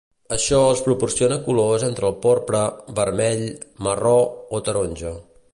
Això 0.35 0.61
els 0.69 0.79
proporciona 0.87 1.37
colors 1.49 1.85
entre 1.89 2.09
el 2.11 2.17
porpra, 2.25 2.63
vermell, 3.01 3.47
marró 3.89 4.19
o 4.59 4.67
taronja. 4.71 5.17